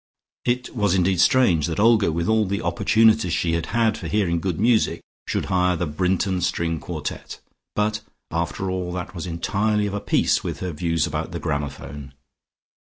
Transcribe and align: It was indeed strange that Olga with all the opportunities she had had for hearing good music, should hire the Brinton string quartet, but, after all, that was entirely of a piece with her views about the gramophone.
It 0.45 0.75
was 0.75 0.95
indeed 0.95 1.21
strange 1.21 1.67
that 1.67 1.79
Olga 1.79 2.11
with 2.11 2.27
all 2.27 2.47
the 2.47 2.63
opportunities 2.63 3.33
she 3.33 3.53
had 3.53 3.67
had 3.67 3.95
for 3.95 4.07
hearing 4.07 4.39
good 4.39 4.59
music, 4.59 4.99
should 5.27 5.45
hire 5.45 5.75
the 5.75 5.85
Brinton 5.85 6.41
string 6.41 6.79
quartet, 6.79 7.39
but, 7.75 8.01
after 8.31 8.71
all, 8.71 8.91
that 8.93 9.13
was 9.13 9.27
entirely 9.27 9.85
of 9.85 9.93
a 9.93 10.01
piece 10.01 10.43
with 10.43 10.59
her 10.61 10.71
views 10.71 11.05
about 11.05 11.33
the 11.33 11.39
gramophone. 11.39 12.13